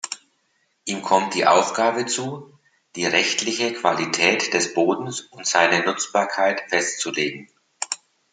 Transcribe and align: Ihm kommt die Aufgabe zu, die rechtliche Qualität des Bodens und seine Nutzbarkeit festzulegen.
Ihm 0.85 1.03
kommt 1.03 1.35
die 1.35 1.45
Aufgabe 1.45 2.07
zu, 2.07 2.57
die 2.95 3.05
rechtliche 3.05 3.71
Qualität 3.73 4.51
des 4.51 4.73
Bodens 4.73 5.21
und 5.21 5.45
seine 5.45 5.81
Nutzbarkeit 5.85 6.59
festzulegen. 6.71 7.49